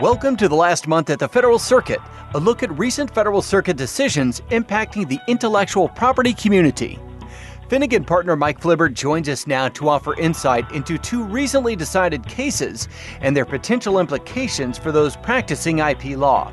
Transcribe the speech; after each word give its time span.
Welcome 0.00 0.38
to 0.38 0.48
the 0.48 0.54
last 0.54 0.88
month 0.88 1.10
at 1.10 1.18
the 1.18 1.28
Federal 1.28 1.58
Circuit, 1.58 2.00
a 2.32 2.40
look 2.40 2.62
at 2.62 2.78
recent 2.78 3.14
Federal 3.14 3.42
Circuit 3.42 3.76
decisions 3.76 4.40
impacting 4.48 5.06
the 5.06 5.20
intellectual 5.28 5.90
property 5.90 6.32
community. 6.32 6.98
Finnegan 7.68 8.04
partner 8.04 8.34
Mike 8.34 8.58
Flibbert 8.62 8.94
joins 8.94 9.28
us 9.28 9.46
now 9.46 9.68
to 9.68 9.90
offer 9.90 10.18
insight 10.18 10.72
into 10.72 10.96
two 10.96 11.22
recently 11.24 11.76
decided 11.76 12.26
cases 12.26 12.88
and 13.20 13.36
their 13.36 13.44
potential 13.44 13.98
implications 13.98 14.78
for 14.78 14.90
those 14.90 15.16
practicing 15.16 15.80
IP 15.80 16.16
law. 16.16 16.50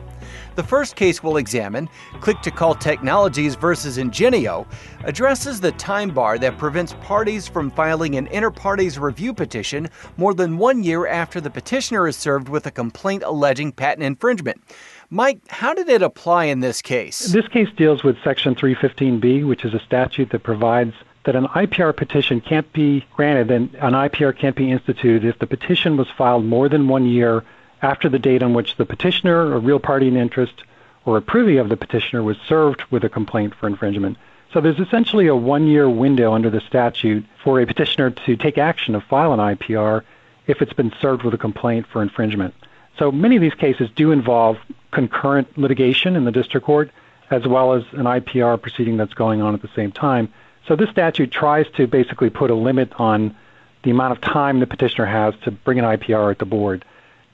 The 0.56 0.64
first 0.64 0.96
case 0.96 1.22
we'll 1.22 1.38
examine, 1.38 1.90
Click 2.22 2.42
to 2.42 2.52
Call 2.52 2.76
Technologies 2.76 3.56
versus 3.56 3.98
Ingenio, 3.98 4.68
addresses 5.04 5.62
the 5.62 5.72
time 5.74 6.10
bar 6.10 6.38
that 6.40 6.58
prevents 6.58 6.94
parties 7.02 7.48
from 7.48 7.72
filing 7.72 8.16
an 8.16 8.28
inter 8.28 8.52
partes 8.52 8.98
review 8.98 9.34
petition 9.34 9.90
more 10.18 10.34
than 10.34 10.58
one 10.58 10.84
year 10.84 11.08
after 11.08 11.40
the 11.40 11.50
petitioner 11.50 12.08
is 12.08 12.16
served 12.16 12.50
with 12.50 12.66
a 12.66 12.72
complaint 12.72 13.24
alleging 13.24 13.72
patent 13.72 14.04
infringement. 14.04 14.62
Mike, 15.10 15.40
how 15.48 15.74
did 15.74 15.88
it 15.88 16.02
apply 16.02 16.46
in 16.46 16.60
this 16.60 16.82
case? 16.82 17.32
This 17.32 17.48
case 17.48 17.70
deals 17.78 18.04
with 18.04 18.18
Section 18.24 18.56
315B, 18.56 19.48
which 19.48 19.64
is 19.64 19.74
a 19.74 19.80
statute 19.80 20.32
that 20.32 20.44
provides 20.44 20.94
that 21.28 21.36
an 21.36 21.46
IPR 21.48 21.96
petition 21.96 22.40
can't 22.40 22.72
be 22.74 23.06
granted 23.14 23.52
and 23.52 23.76
an 23.76 23.94
IPR 23.94 24.38
can't 24.38 24.56
be 24.56 24.72
instituted 24.72 25.26
if 25.26 25.40
the 25.40 25.46
petition 25.46 25.98
was 25.98 26.08
filed 26.18 26.46
more 26.46 26.70
than 26.70 26.88
one 26.88 27.06
year 27.06 27.44
after 27.82 28.10
the 28.10 28.20
date 28.20 28.44
on 28.44 28.54
which 28.54 28.76
the 28.78 28.86
petitioner, 28.86 29.54
a 29.54 29.60
real 29.60 29.80
party 29.80 30.08
in 30.08 30.18
interest, 30.18 30.64
or 31.06 31.18
a 31.18 31.22
privy 31.22 31.58
of 31.58 31.70
the 31.70 31.78
petitioner 31.78 32.24
was 32.24 32.38
served 32.48 32.84
with 32.92 33.04
a 33.04 33.10
complaint 33.10 33.54
for 33.56 33.68
infringement. 33.68 34.18
So 34.54 34.62
there's 34.62 34.80
essentially 34.80 35.28
a 35.28 35.36
one 35.36 35.68
year 35.68 35.90
window 35.90 36.34
under 36.34 36.50
the 36.50 36.62
statute 36.62 37.26
for 37.44 37.62
a 37.62 37.66
petitioner 37.66 38.12
to 38.12 38.36
take 38.36 38.58
action 38.58 38.94
to 38.94 39.02
file 39.02 39.34
an 39.34 39.40
IPR 39.40 40.04
if 40.48 40.62
it's 40.62 40.74
been 40.74 40.94
served 41.02 41.24
with 41.24 41.34
a 41.34 41.38
complaint 41.38 41.86
for 41.88 42.02
infringement. 42.02 42.54
So 42.98 43.12
many 43.12 43.36
of 43.36 43.42
these 43.42 43.54
cases 43.54 43.90
do 43.96 44.12
involve 44.12 44.58
concurrent 44.92 45.58
litigation 45.58 46.16
in 46.16 46.26
the 46.26 46.32
district 46.32 46.66
court 46.66 46.92
as 47.30 47.46
well 47.46 47.74
as 47.74 47.84
an 47.92 48.06
IPR 48.06 48.62
proceeding 48.62 48.98
that's 48.98 49.14
going 49.14 49.42
on 49.42 49.54
at 49.54 49.62
the 49.62 49.70
same 49.76 49.92
time. 49.92 50.32
So 50.68 50.76
this 50.76 50.90
statute 50.90 51.32
tries 51.32 51.70
to 51.76 51.88
basically 51.88 52.30
put 52.30 52.52
a 52.52 52.56
limit 52.56 52.92
on 53.00 53.36
the 53.84 53.92
amount 53.92 54.14
of 54.14 54.22
time 54.22 54.60
the 54.60 54.68
petitioner 54.68 55.06
has 55.06 55.34
to 55.44 55.52
bring 55.52 55.80
an 55.80 55.86
IPR 55.86 56.32
at 56.32 56.40
the 56.40 56.46
board. 56.46 56.86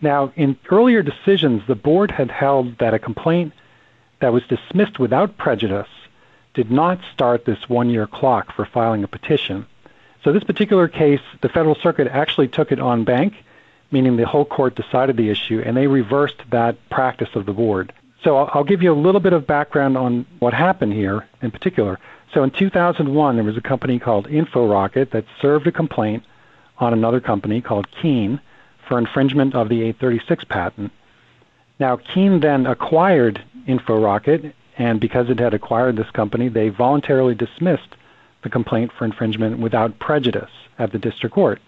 Now, 0.03 0.33
in 0.35 0.57
earlier 0.69 1.01
decisions, 1.01 1.63
the 1.65 1.75
board 1.75 2.11
had 2.11 2.29
held 2.29 2.77
that 2.79 2.93
a 2.93 2.99
complaint 2.99 3.53
that 4.19 4.33
was 4.33 4.43
dismissed 4.47 4.99
without 4.99 5.37
prejudice 5.37 5.87
did 6.53 6.69
not 6.69 6.99
start 7.13 7.45
this 7.45 7.69
one 7.69 7.89
year 7.89 8.05
clock 8.05 8.53
for 8.53 8.65
filing 8.65 9.05
a 9.05 9.07
petition. 9.07 9.65
So, 10.21 10.33
this 10.33 10.43
particular 10.43 10.89
case, 10.89 11.21
the 11.39 11.47
Federal 11.47 11.75
Circuit 11.75 12.09
actually 12.09 12.49
took 12.49 12.73
it 12.73 12.79
en 12.79 13.05
banc, 13.05 13.33
meaning 13.91 14.17
the 14.17 14.27
whole 14.27 14.43
court 14.43 14.75
decided 14.75 15.15
the 15.15 15.29
issue, 15.29 15.63
and 15.65 15.77
they 15.77 15.87
reversed 15.87 16.41
that 16.51 16.75
practice 16.89 17.29
of 17.35 17.45
the 17.45 17.53
board. 17.53 17.93
So, 18.25 18.35
I'll 18.35 18.65
give 18.65 18.83
you 18.83 18.91
a 18.91 19.03
little 19.05 19.21
bit 19.21 19.31
of 19.31 19.47
background 19.47 19.97
on 19.97 20.25
what 20.39 20.53
happened 20.53 20.91
here 20.91 21.25
in 21.41 21.49
particular. 21.49 21.97
So, 22.33 22.43
in 22.43 22.51
2001, 22.51 23.35
there 23.37 23.45
was 23.45 23.55
a 23.55 23.61
company 23.61 23.99
called 23.99 24.27
InfoRocket 24.27 25.11
that 25.11 25.23
served 25.41 25.65
a 25.67 25.71
complaint 25.71 26.23
on 26.79 26.91
another 26.91 27.21
company 27.21 27.61
called 27.61 27.87
Keen 28.01 28.41
for 28.87 28.97
infringement 28.97 29.55
of 29.55 29.69
the 29.69 29.81
836 29.81 30.43
patent. 30.45 30.91
Now, 31.79 31.97
Keen 31.97 32.39
then 32.39 32.65
acquired 32.65 33.41
InfoRocket, 33.67 34.53
and 34.77 34.99
because 34.99 35.29
it 35.29 35.39
had 35.39 35.53
acquired 35.53 35.95
this 35.95 36.09
company, 36.11 36.47
they 36.47 36.69
voluntarily 36.69 37.35
dismissed 37.35 37.95
the 38.41 38.49
complaint 38.49 38.91
for 38.91 39.05
infringement 39.05 39.59
without 39.59 39.99
prejudice 39.99 40.51
at 40.77 40.91
the 40.91 40.99
district 40.99 41.33
court. 41.33 41.61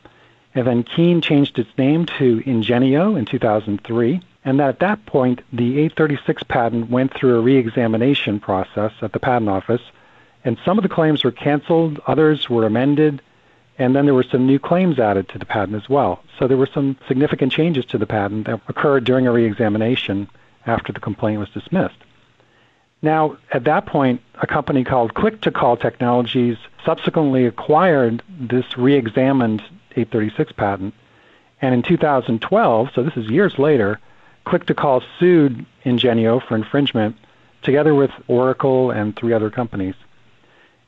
And 0.53 0.67
then 0.67 0.83
Keen 0.83 1.21
changed 1.21 1.59
its 1.59 1.77
name 1.77 2.05
to 2.17 2.41
Ingenio 2.45 3.15
in 3.15 3.25
2003, 3.25 4.21
and 4.45 4.61
at 4.61 4.79
that 4.79 5.05
point, 5.05 5.41
the 5.51 5.79
836 5.79 6.43
patent 6.43 6.89
went 6.89 7.13
through 7.13 7.37
a 7.37 7.41
reexamination 7.41 8.39
process 8.39 8.93
at 9.01 9.11
the 9.11 9.19
patent 9.19 9.49
office, 9.49 9.81
and 10.43 10.57
some 10.63 10.77
of 10.77 10.83
the 10.83 10.89
claims 10.89 11.23
were 11.23 11.31
canceled, 11.31 11.99
others 12.05 12.49
were 12.49 12.65
amended, 12.65 13.21
and 13.77 13.95
then 13.95 14.05
there 14.05 14.13
were 14.13 14.23
some 14.23 14.45
new 14.45 14.59
claims 14.59 14.99
added 14.99 15.27
to 15.29 15.39
the 15.39 15.45
patent 15.45 15.75
as 15.75 15.89
well. 15.89 16.23
So 16.39 16.47
there 16.47 16.57
were 16.57 16.69
some 16.73 16.97
significant 17.07 17.51
changes 17.51 17.85
to 17.87 17.97
the 17.97 18.05
patent 18.05 18.47
that 18.47 18.61
occurred 18.67 19.03
during 19.03 19.27
a 19.27 19.31
reexamination 19.31 20.29
after 20.65 20.93
the 20.93 20.99
complaint 20.99 21.39
was 21.39 21.49
dismissed. 21.49 21.97
Now, 23.01 23.37
at 23.51 23.65
that 23.65 23.85
point, 23.85 24.21
a 24.41 24.47
company 24.47 24.83
called 24.83 25.13
Click 25.13 25.41
to 25.41 25.51
Call 25.51 25.77
Technologies 25.77 26.57
subsequently 26.85 27.45
acquired 27.45 28.23
this 28.39 28.77
reexamined 28.77 29.61
836 29.91 30.53
patent. 30.53 30.93
And 31.61 31.73
in 31.73 31.83
2012, 31.83 32.89
so 32.93 33.03
this 33.03 33.17
is 33.17 33.29
years 33.29 33.59
later, 33.59 33.99
Click 34.45 34.65
to 34.67 34.73
Call 34.73 35.03
sued 35.19 35.65
Ingenio 35.83 36.39
for 36.39 36.55
infringement 36.55 37.17
together 37.61 37.93
with 37.93 38.11
Oracle 38.27 38.91
and 38.91 39.15
three 39.15 39.33
other 39.33 39.49
companies. 39.49 39.95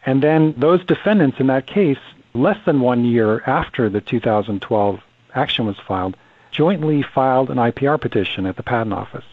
And 0.05 0.23
then 0.23 0.53
those 0.57 0.85
defendants 0.85 1.39
in 1.39 1.47
that 1.47 1.67
case 1.67 1.97
less 2.37 2.63
than 2.65 2.79
one 2.79 3.05
year 3.05 3.41
after 3.45 3.89
the 3.89 4.01
2012 4.01 5.01
action 5.33 5.65
was 5.65 5.77
filed, 5.79 6.15
jointly 6.51 7.01
filed 7.01 7.49
an 7.49 7.57
IPR 7.57 7.99
petition 7.99 8.45
at 8.45 8.55
the 8.55 8.63
Patent 8.63 8.93
Office 8.93 9.25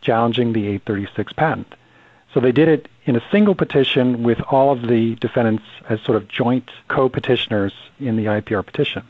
challenging 0.00 0.52
the 0.52 0.66
836 0.66 1.32
patent. 1.34 1.74
So 2.32 2.40
they 2.40 2.52
did 2.52 2.68
it 2.68 2.88
in 3.04 3.16
a 3.16 3.30
single 3.30 3.54
petition 3.54 4.22
with 4.22 4.40
all 4.40 4.72
of 4.72 4.82
the 4.82 5.16
defendants 5.16 5.64
as 5.88 6.00
sort 6.02 6.16
of 6.16 6.28
joint 6.28 6.70
co 6.88 7.08
petitioners 7.08 7.72
in 7.98 8.16
the 8.16 8.26
IPR 8.26 8.64
petition. 8.64 9.02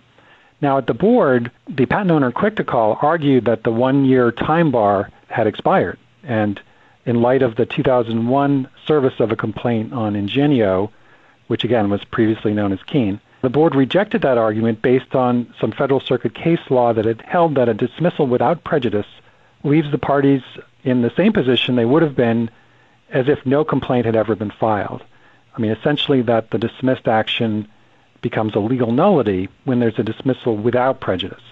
Now, 0.62 0.78
at 0.78 0.86
the 0.86 0.94
board, 0.94 1.50
the 1.68 1.86
patent 1.86 2.10
owner 2.10 2.32
Click 2.32 2.56
to 2.56 2.64
Call 2.64 2.98
argued 3.00 3.46
that 3.46 3.62
the 3.62 3.72
one 3.72 4.04
year 4.04 4.30
time 4.32 4.70
bar 4.70 5.10
had 5.28 5.46
expired. 5.46 5.98
And 6.22 6.60
in 7.06 7.22
light 7.22 7.42
of 7.42 7.56
the 7.56 7.66
2001 7.66 8.68
service 8.86 9.20
of 9.20 9.32
a 9.32 9.36
complaint 9.36 9.92
on 9.92 10.16
Ingenio, 10.16 10.90
which 11.46 11.64
again 11.64 11.90
was 11.90 12.04
previously 12.04 12.52
known 12.52 12.72
as 12.72 12.82
Keen, 12.82 13.20
the 13.42 13.48
board 13.48 13.74
rejected 13.74 14.22
that 14.22 14.38
argument 14.38 14.82
based 14.82 15.14
on 15.14 15.52
some 15.60 15.72
Federal 15.72 16.00
Circuit 16.00 16.34
case 16.34 16.60
law 16.70 16.92
that 16.92 17.04
had 17.04 17.22
held 17.22 17.54
that 17.54 17.68
a 17.68 17.74
dismissal 17.74 18.26
without 18.26 18.64
prejudice 18.64 19.06
leaves 19.64 19.90
the 19.90 19.98
parties 19.98 20.42
in 20.84 21.02
the 21.02 21.12
same 21.16 21.32
position 21.32 21.76
they 21.76 21.84
would 21.84 22.02
have 22.02 22.16
been 22.16 22.50
as 23.10 23.28
if 23.28 23.44
no 23.44 23.64
complaint 23.64 24.06
had 24.06 24.16
ever 24.16 24.34
been 24.34 24.50
filed. 24.50 25.02
I 25.56 25.60
mean, 25.60 25.72
essentially, 25.72 26.22
that 26.22 26.50
the 26.50 26.58
dismissed 26.58 27.08
action 27.08 27.68
becomes 28.22 28.54
a 28.54 28.60
legal 28.60 28.92
nullity 28.92 29.48
when 29.64 29.80
there's 29.80 29.98
a 29.98 30.04
dismissal 30.04 30.56
without 30.56 31.00
prejudice. 31.00 31.42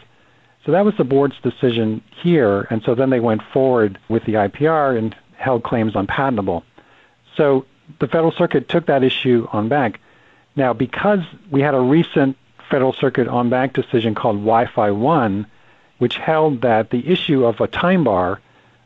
So 0.65 0.73
that 0.73 0.85
was 0.85 0.97
the 0.97 1.05
board's 1.05 1.39
decision 1.41 2.03
here, 2.23 2.67
and 2.71 2.83
so 2.83 2.95
then 2.95 3.11
they 3.11 3.21
went 3.21 3.43
forward 3.43 3.99
with 4.09 4.25
the 4.25 4.35
IPR 4.35 4.99
and 4.99 5.17
held 5.37 5.63
claims 5.63 5.97
unpatentable. 5.97 6.65
So 7.37 7.65
the 8.01 8.07
Federal 8.07 8.33
Circuit 8.33 8.69
took 8.69 8.87
that 8.87 9.03
issue 9.03 9.49
en 9.53 9.69
banc. 9.69 9.99
Now, 10.59 10.73
because 10.73 11.21
we 11.53 11.61
had 11.61 11.75
a 11.77 11.81
recent 11.81 12.37
Federal 12.69 12.93
Circuit 12.93 13.29
en 13.29 13.49
banc 13.49 13.75
decision 13.75 14.17
called 14.17 14.39
Wi-Fi 14.39 14.91
1, 14.91 15.47
which 15.99 16.17
held 16.17 16.63
that 16.63 16.91
the 16.91 17.09
issue 17.09 17.45
of 17.45 17.61
a 17.61 17.69
time 17.69 18.03
bar 18.03 18.41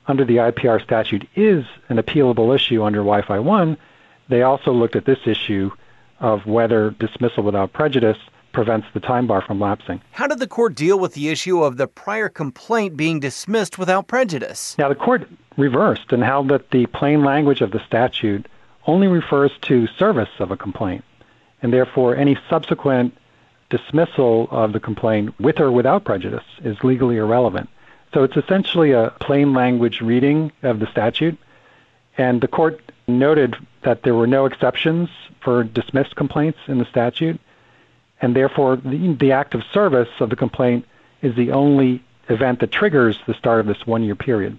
under 0.07 0.23
the 0.23 0.37
IPR 0.37 0.83
statute 0.83 1.27
is 1.35 1.65
an 1.89 1.97
appealable 1.97 2.55
issue 2.55 2.83
under 2.83 2.99
Wi-Fi 2.99 3.39
1, 3.39 3.79
they 4.29 4.43
also 4.43 4.71
looked 4.71 4.97
at 4.97 5.07
this 5.07 5.21
issue 5.25 5.71
of 6.21 6.45
whether 6.45 6.91
dismissal 6.91 7.43
without 7.43 7.73
prejudice 7.73 8.19
prevents 8.53 8.87
the 8.93 9.01
time 9.01 9.27
bar 9.27 9.41
from 9.41 9.59
lapsing. 9.59 9.99
How 10.11 10.27
did 10.27 10.41
the 10.41 10.47
court 10.47 10.75
deal 10.75 10.99
with 10.99 11.15
the 11.15 11.31
issue 11.31 11.63
of 11.63 11.79
the 11.79 11.87
prior 11.87 12.29
complaint 12.29 12.99
being 12.99 13.19
dismissed 13.19 13.79
without 13.79 14.09
prejudice? 14.09 14.77
Now, 14.77 14.91
the 14.91 14.95
court 14.95 15.27
reversed 15.57 16.13
and 16.13 16.23
held 16.23 16.49
that 16.51 16.71
the 16.71 16.85
plain 16.87 17.25
language 17.25 17.63
of 17.63 17.71
the 17.71 17.81
statute 17.87 18.47
only 18.87 19.07
refers 19.07 19.53
to 19.63 19.87
service 19.87 20.29
of 20.39 20.51
a 20.51 20.57
complaint 20.57 21.03
and 21.63 21.73
therefore 21.73 22.17
any 22.17 22.37
subsequent 22.51 23.17
dismissal 23.71 24.49
of 24.51 24.73
the 24.73 24.81
complaint 24.81 25.39
with 25.41 25.59
or 25.61 25.73
without 25.73 26.05
prejudice 26.05 26.45
is 26.63 26.77
legally 26.85 27.17
irrelevant. 27.17 27.71
So 28.13 28.25
it's 28.25 28.37
essentially 28.37 28.93
a 28.93 29.15
plain 29.21 29.55
language 29.55 30.03
reading 30.03 30.53
of 30.63 30.81
the 30.81 30.87
statute, 30.89 31.39
and 32.19 32.41
the 32.41 32.49
court 32.49 32.83
noted 33.07 33.57
that 33.83 34.03
there 34.03 34.15
were 34.15 34.27
no 34.27 34.45
exceptions 34.45 35.09
for 35.41 35.65
dismissed 35.65 36.15
complaints 36.15 36.59
in 36.67 36.79
the 36.79 36.85
statute, 36.85 37.41
and 38.21 38.37
therefore 38.37 38.77
the, 38.77 39.15
the 39.15 39.33
act 39.33 39.55
of 39.55 39.63
service 39.73 40.11
of 40.21 40.29
the 40.29 40.37
complaint 40.37 40.85
is 41.23 41.35
the 41.35 41.53
only 41.53 42.03
event 42.29 42.61
that 42.61 42.71
triggers 42.71 43.19
the 43.27 43.35
start 43.35 43.61
of 43.61 43.67
this 43.67 43.87
one 43.87 44.03
year 44.03 44.15
period. 44.15 44.59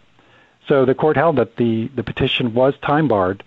So 0.67 0.85
the 0.85 0.95
court 0.95 1.17
held 1.17 1.35
that 1.35 1.57
the, 1.57 1.87
the 1.89 2.03
petition 2.03 2.53
was 2.53 2.73
time 2.79 3.07
barred 3.07 3.43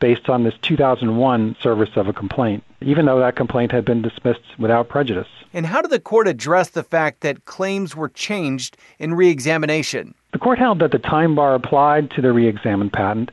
based 0.00 0.28
on 0.28 0.44
this 0.44 0.54
2001 0.62 1.56
service 1.60 1.90
of 1.96 2.08
a 2.08 2.12
complaint, 2.12 2.62
even 2.80 3.06
though 3.06 3.18
that 3.18 3.36
complaint 3.36 3.72
had 3.72 3.84
been 3.84 4.02
dismissed 4.02 4.58
without 4.58 4.88
prejudice. 4.88 5.28
And 5.52 5.66
how 5.66 5.82
did 5.82 5.90
the 5.90 6.00
court 6.00 6.28
address 6.28 6.70
the 6.70 6.82
fact 6.82 7.20
that 7.20 7.44
claims 7.44 7.96
were 7.96 8.08
changed 8.08 8.76
in 8.98 9.14
reexamination? 9.14 10.14
The 10.32 10.38
court 10.38 10.58
held 10.58 10.78
that 10.80 10.92
the 10.92 10.98
time 10.98 11.34
bar 11.34 11.54
applied 11.54 12.10
to 12.12 12.20
the 12.20 12.32
reexamined 12.32 12.92
patent, 12.92 13.30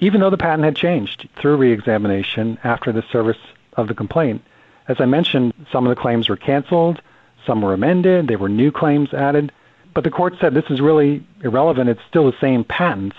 even 0.00 0.20
though 0.20 0.30
the 0.30 0.36
patent 0.36 0.64
had 0.64 0.76
changed 0.76 1.28
through 1.36 1.56
reexamination 1.56 2.58
after 2.62 2.92
the 2.92 3.02
service 3.10 3.38
of 3.76 3.88
the 3.88 3.94
complaint. 3.94 4.42
As 4.86 5.00
I 5.00 5.06
mentioned, 5.06 5.52
some 5.70 5.84
of 5.86 5.94
the 5.94 6.00
claims 6.00 6.28
were 6.28 6.36
canceled, 6.36 7.02
some 7.44 7.60
were 7.60 7.74
amended, 7.74 8.28
there 8.28 8.38
were 8.38 8.48
new 8.48 8.70
claims 8.70 9.12
added, 9.12 9.52
But 9.94 10.04
the 10.04 10.10
court 10.10 10.34
said 10.40 10.54
this 10.54 10.70
is 10.70 10.80
really 10.80 11.26
irrelevant. 11.42 11.90
It's 11.90 12.00
still 12.08 12.30
the 12.30 12.38
same 12.40 12.62
patent. 12.62 13.14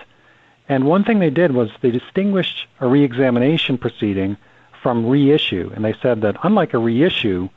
And 0.70 0.86
one 0.86 1.04
thing 1.04 1.18
they 1.18 1.32
did 1.32 1.52
was 1.52 1.72
they 1.82 1.92
distinguished 1.92 2.68
a 2.80 2.88
reexamination 2.88 3.80
proceeding 3.80 4.38
from 4.82 5.08
reissue. 5.08 5.72
And 5.76 5.84
they 5.84 5.96
said 6.02 6.22
that 6.22 6.38
unlike 6.44 6.74
a 6.74 6.78
reissue, 6.78 7.50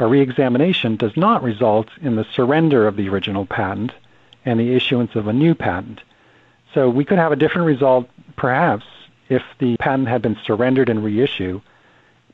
a 0.00 0.06
reexamination 0.06 0.96
does 0.96 1.16
not 1.16 1.42
result 1.42 1.88
in 2.02 2.16
the 2.16 2.26
surrender 2.34 2.86
of 2.86 2.96
the 2.96 3.08
original 3.08 3.46
patent 3.46 3.92
and 4.44 4.58
the 4.58 4.74
issuance 4.74 5.14
of 5.14 5.28
a 5.28 5.32
new 5.32 5.54
patent. 5.54 6.00
So 6.74 6.90
we 6.90 7.04
could 7.04 7.18
have 7.18 7.32
a 7.32 7.36
different 7.36 7.66
result, 7.66 8.08
perhaps, 8.36 8.84
if 9.28 9.42
the 9.58 9.76
patent 9.78 10.08
had 10.08 10.22
been 10.22 10.36
surrendered 10.44 10.88
in 10.88 11.02
reissue, 11.02 11.60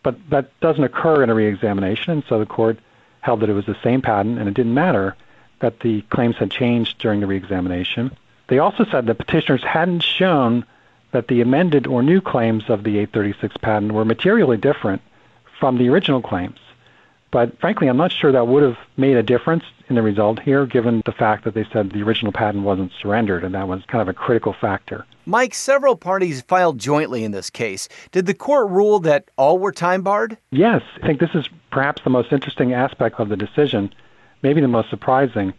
but 0.03 0.17
that 0.31 0.59
doesn't 0.61 0.85
occur 0.85 1.23
in 1.23 1.31
a 1.31 1.35
reexamination, 1.35 2.13
and 2.13 2.25
so 2.29 2.39
the 2.39 2.47
court 2.47 2.79
held 3.21 3.41
that 3.41 3.49
it 3.49 3.55
was 3.55 3.67
the 3.67 3.77
same 3.83 4.03
patent 4.03 4.39
and 4.39 4.49
it 4.49 4.55
didn't 4.55 4.75
matter 4.75 5.17
that 5.61 5.81
the 5.81 6.03
claims 6.03 6.37
had 6.37 6.51
changed 6.51 6.99
during 6.99 7.21
the 7.21 7.27
reexamination. 7.27 8.15
They 8.49 8.59
also 8.59 8.85
said 8.85 9.07
that 9.07 9.19
petitioners 9.19 9.63
hadn't 9.63 10.03
shown 10.03 10.65
that 11.13 11.29
the 11.29 11.41
amended 11.41 11.87
or 11.87 12.03
new 12.03 12.21
claims 12.21 12.65
of 12.69 12.85
the 12.85 12.99
836 12.99 13.57
patent 13.59 13.93
were 13.93 14.05
materially 14.05 14.57
different 14.57 15.01
from 15.59 15.79
the 15.79 15.89
original 15.89 16.21
claims. 16.21 16.59
But 17.31 17.59
frankly, 17.59 17.89
I'm 17.89 17.97
not 17.97 18.13
sure 18.13 18.31
that 18.31 18.47
would 18.47 18.63
have 18.63 18.79
made 18.97 19.17
a 19.17 19.23
difference 19.23 19.65
in 19.89 19.97
the 19.97 20.03
result 20.03 20.41
here, 20.41 20.67
given 20.67 21.03
the 21.05 21.13
fact 21.13 21.45
that 21.45 21.55
they 21.55 21.65
said 21.73 21.91
the 21.91 22.03
original 22.03 22.33
patent 22.33 22.65
wasn't 22.65 22.93
surrendered, 23.01 23.45
and 23.45 23.55
that 23.55 23.67
was 23.67 23.83
kind 23.87 24.03
of 24.03 24.09
a 24.09 24.13
critical 24.13 24.53
factor. 24.53 25.05
Mike, 25.27 25.55
several 25.55 25.97
parties 25.97 26.43
filed 26.43 26.79
jointly 26.79 27.25
in 27.25 27.33
this 27.33 27.51
case. 27.51 27.89
Did 28.13 28.27
the 28.27 28.35
court 28.35 28.71
rule 28.71 29.01
that 29.01 29.31
all 29.37 29.59
were 29.59 29.73
time 29.73 30.03
barred? 30.03 30.39
Yes. 30.51 30.83
I 31.03 31.07
think 31.07 31.19
this 31.19 31.35
is 31.35 31.49
perhaps 31.71 32.03
the 32.03 32.11
most 32.11 32.33
interesting 32.33 32.73
aspect 32.73 33.19
of 33.19 33.29
the 33.29 33.37
decision, 33.37 33.93
maybe 34.43 34.61
the 34.61 34.69
most 34.69 34.91
surprising. 34.91 35.55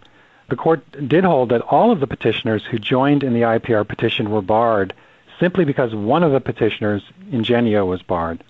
The 0.48 0.56
court 0.56 0.84
did 1.08 1.24
hold 1.24 1.50
that 1.50 1.62
all 1.62 1.92
of 1.92 2.00
the 2.00 2.08
petitioners 2.08 2.64
who 2.66 2.78
joined 2.78 3.24
in 3.24 3.34
the 3.34 3.42
IPR 3.42 3.88
petition 3.88 4.30
were 4.30 4.42
barred 4.42 4.94
simply 5.40 5.66
because 5.66 5.94
one 5.94 6.24
of 6.24 6.32
the 6.32 6.40
petitioners, 6.40 7.04
Ingenio, 7.32 7.86
was 7.86 8.02
barred. 8.02 8.44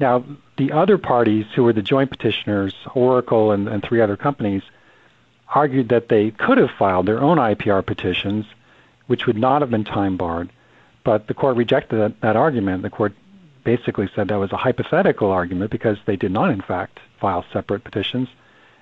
Now, 0.00 0.24
the 0.56 0.72
other 0.72 0.98
parties 0.98 1.46
who 1.54 1.64
were 1.64 1.72
the 1.72 1.82
joint 1.82 2.10
petitioners, 2.10 2.74
Oracle 2.94 3.52
and, 3.52 3.68
and 3.68 3.82
three 3.82 4.00
other 4.00 4.16
companies, 4.16 4.62
argued 5.54 5.88
that 5.90 6.08
they 6.08 6.30
could 6.30 6.58
have 6.58 6.70
filed 6.70 7.06
their 7.06 7.20
own 7.20 7.38
IPR 7.38 7.84
petitions, 7.84 8.46
which 9.06 9.26
would 9.26 9.36
not 9.36 9.62
have 9.62 9.70
been 9.70 9.84
time 9.84 10.16
barred. 10.16 10.50
But 11.04 11.26
the 11.26 11.34
court 11.34 11.56
rejected 11.56 11.96
that, 11.96 12.20
that 12.20 12.36
argument. 12.36 12.82
The 12.82 12.90
court 12.90 13.14
basically 13.64 14.08
said 14.14 14.28
that 14.28 14.38
was 14.38 14.52
a 14.52 14.56
hypothetical 14.56 15.30
argument 15.30 15.70
because 15.70 15.98
they 16.06 16.16
did 16.16 16.32
not, 16.32 16.50
in 16.50 16.60
fact, 16.60 17.00
file 17.20 17.44
separate 17.52 17.84
petitions. 17.84 18.28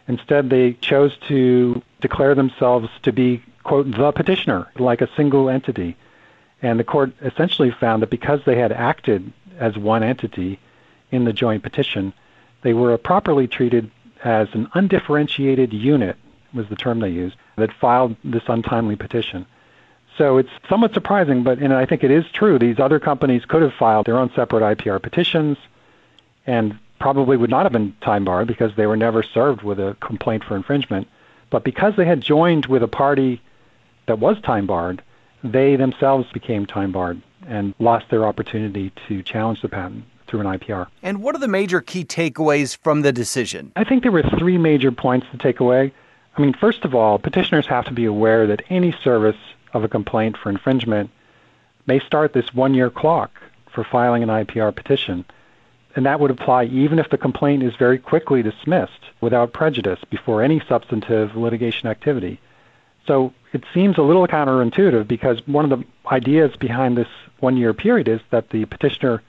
Instead, 0.08 0.50
they 0.50 0.74
chose 0.74 1.16
to 1.28 1.82
declare 2.00 2.34
themselves 2.34 2.88
to 3.02 3.12
be, 3.12 3.42
quote, 3.62 3.90
the 3.90 4.12
petitioner, 4.12 4.68
like 4.78 5.00
a 5.00 5.08
single 5.16 5.48
entity. 5.48 5.96
And 6.62 6.78
the 6.78 6.84
court 6.84 7.12
essentially 7.22 7.70
found 7.70 8.02
that 8.02 8.10
because 8.10 8.40
they 8.44 8.58
had 8.58 8.72
acted 8.72 9.32
as 9.58 9.76
one 9.76 10.02
entity, 10.02 10.58
in 11.10 11.24
the 11.24 11.32
joint 11.32 11.62
petition, 11.62 12.12
they 12.62 12.74
were 12.74 12.96
properly 12.98 13.46
treated 13.46 13.90
as 14.24 14.48
an 14.52 14.68
undifferentiated 14.74 15.72
unit, 15.72 16.16
was 16.52 16.68
the 16.68 16.76
term 16.76 17.00
they 17.00 17.08
used, 17.10 17.36
that 17.56 17.72
filed 17.72 18.16
this 18.24 18.42
untimely 18.48 18.96
petition. 18.96 19.46
So 20.18 20.38
it's 20.38 20.50
somewhat 20.68 20.94
surprising, 20.94 21.42
but 21.42 21.58
and 21.58 21.74
I 21.74 21.84
think 21.84 22.02
it 22.02 22.10
is 22.10 22.24
true. 22.32 22.58
These 22.58 22.78
other 22.78 22.98
companies 22.98 23.44
could 23.44 23.62
have 23.62 23.74
filed 23.74 24.06
their 24.06 24.18
own 24.18 24.32
separate 24.34 24.78
IPR 24.78 25.00
petitions 25.02 25.58
and 26.46 26.78
probably 26.98 27.36
would 27.36 27.50
not 27.50 27.64
have 27.64 27.72
been 27.72 27.94
time 28.00 28.24
barred 28.24 28.48
because 28.48 28.74
they 28.76 28.86
were 28.86 28.96
never 28.96 29.22
served 29.22 29.62
with 29.62 29.78
a 29.78 29.96
complaint 30.00 30.42
for 30.42 30.56
infringement. 30.56 31.06
But 31.50 31.64
because 31.64 31.94
they 31.96 32.04
had 32.04 32.20
joined 32.20 32.66
with 32.66 32.82
a 32.82 32.88
party 32.88 33.40
that 34.06 34.18
was 34.18 34.40
time 34.40 34.66
barred, 34.66 35.02
they 35.44 35.76
themselves 35.76 36.30
became 36.32 36.66
time 36.66 36.92
barred 36.92 37.20
and 37.46 37.74
lost 37.78 38.06
their 38.10 38.26
opportunity 38.26 38.92
to 39.08 39.22
challenge 39.22 39.62
the 39.62 39.68
patent 39.68 40.04
through 40.26 40.40
an 40.40 40.46
IPR. 40.46 40.88
And 41.02 41.22
what 41.22 41.34
are 41.34 41.38
the 41.38 41.48
major 41.48 41.80
key 41.80 42.04
takeaways 42.04 42.76
from 42.76 43.02
the 43.02 43.12
decision? 43.12 43.72
I 43.76 43.84
think 43.84 44.02
there 44.02 44.12
were 44.12 44.24
three 44.38 44.58
major 44.58 44.90
points 44.90 45.26
to 45.30 45.38
take 45.38 45.60
away. 45.60 45.92
I 46.36 46.40
mean, 46.40 46.52
first 46.52 46.84
of 46.84 46.94
all, 46.94 47.18
petitioners 47.18 47.66
have 47.66 47.84
to 47.86 47.92
be 47.92 48.04
aware 48.04 48.46
that 48.46 48.62
any 48.68 48.92
service 49.02 49.36
of 49.72 49.84
a 49.84 49.88
complaint 49.88 50.36
for 50.36 50.50
infringement 50.50 51.10
may 51.86 52.00
start 52.00 52.32
this 52.32 52.52
one 52.52 52.74
year 52.74 52.90
clock 52.90 53.30
for 53.72 53.84
filing 53.84 54.22
an 54.22 54.28
IPR 54.28 54.74
petition. 54.74 55.24
And 55.96 56.04
that 56.04 56.20
would 56.20 56.30
apply 56.30 56.64
even 56.64 56.98
if 56.98 57.08
the 57.08 57.16
complaint 57.16 57.62
is 57.62 57.74
very 57.74 57.98
quickly 57.98 58.42
dismissed 58.42 59.00
without 59.22 59.54
prejudice 59.54 59.98
before 60.10 60.42
any 60.42 60.60
substantive 60.68 61.34
litigation 61.34 61.88
activity. 61.88 62.38
So 63.06 63.32
it 63.54 63.64
seems 63.72 63.96
a 63.96 64.02
little 64.02 64.26
counterintuitive 64.26 65.08
because 65.08 65.44
one 65.46 65.70
of 65.70 65.78
the 65.78 65.86
ideas 66.12 66.54
behind 66.56 66.98
this 66.98 67.08
one 67.40 67.56
year 67.56 67.72
period 67.72 68.08
is 68.08 68.20
that 68.30 68.50
the 68.50 68.66
petitioner 68.66 69.22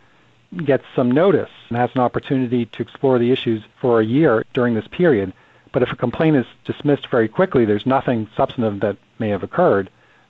gets 0.66 0.84
some 0.94 1.10
notice 1.10 1.50
and 1.70 1.78
has 1.78 1.90
an 1.96 2.02
opportunity 2.02 2.66
to 2.66 2.82
explore 2.82 3.18
the 3.18 3.32
issues 3.32 3.64
for 3.80 4.02
a 4.02 4.06
year 4.06 4.46
during 4.54 4.74
this 4.74 4.88
period. 4.88 5.32
But 5.72 5.84
if 5.84 5.92
a 5.92 5.96
complaint 5.96 6.36
is 6.36 6.46
dismissed 6.66 7.08
very 7.08 7.30
quickly, 7.30 7.64
there's 7.64 7.86
nothing 7.86 8.28
substantive 8.36 8.82
that 8.82 8.98
may 9.20 9.30
have 9.30 9.44
occurred. 9.44 9.90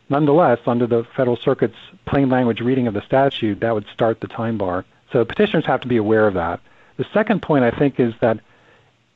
Nonetheless, 0.09 0.59
under 0.67 0.85
the 0.85 1.03
Federal 1.15 1.37
Circuit's 1.37 1.77
plain 2.05 2.29
language 2.29 2.61
reading 2.61 2.87
of 2.87 2.93
the 2.93 3.01
statute, 3.01 3.59
that 3.59 3.73
would 3.73 3.87
start 3.93 4.21
the 4.21 4.27
time 4.27 4.57
bar. 4.57 4.85
So 5.11 5.23
petitioners 5.25 5.65
have 5.65 5.81
to 5.81 5.87
be 5.87 5.97
aware 5.97 6.27
of 6.27 6.33
that. 6.35 6.59
The 6.97 7.05
second 7.13 7.41
point, 7.41 7.63
I 7.63 7.71
think, 7.71 7.99
is 7.99 8.13
that 8.21 8.39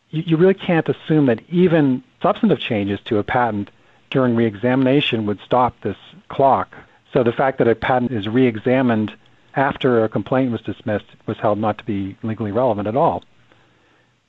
you, 0.10 0.24
you 0.26 0.38
really 0.38 0.54
can't 0.54 0.88
assume 0.88 1.26
that 1.26 1.42
even 1.50 2.04
substantive 2.22 2.60
changes 2.60 3.00
to 3.06 3.18
a 3.18 3.24
patent 3.24 3.70
during 4.10 4.36
reexamination 4.36 5.26
would 5.26 5.40
stop 5.46 5.80
this 5.82 5.98
clock. 6.30 6.74
So 7.14 7.24
the 7.24 7.32
fact 7.32 7.58
that 7.58 7.68
a 7.68 7.76
patent 7.76 8.12
is 8.12 8.28
reexamined 8.28 9.14
after 9.56 10.04
a 10.04 10.10
complaint 10.10 10.52
was 10.52 10.62
dismissed 10.62 11.06
was 11.26 11.38
held 11.38 11.60
not 11.60 11.78
to 11.80 11.84
be 11.84 12.16
legally 12.24 12.52
relevant 12.52 12.88
at 12.88 12.96
all. 12.96 13.24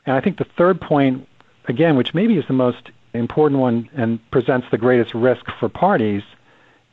And 0.05 0.17
I 0.17 0.21
think 0.21 0.39
the 0.39 0.47
third 0.57 0.81
point, 0.81 1.29
again, 1.69 1.97
which 1.97 2.15
maybe 2.15 2.37
is 2.37 2.47
the 2.47 2.55
most 2.55 2.91
important 3.15 3.61
one 3.61 3.89
and 3.95 4.19
presents 4.31 4.67
the 4.71 4.79
greatest 4.79 5.15
risk 5.15 5.45
for 5.61 5.69
parties, 5.69 6.23